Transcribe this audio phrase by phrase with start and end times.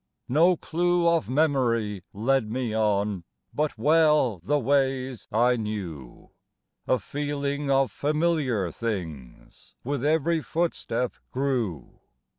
[0.29, 6.31] No clue of memory led me on, But well the ways I knew;
[6.87, 11.99] A feeling of familiar things With every footstep grew.